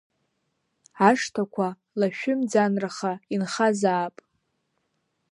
Ашҭақәа 1.09 1.67
лашәы-мӡанраха 1.99 3.13
инхазаап… 3.33 4.15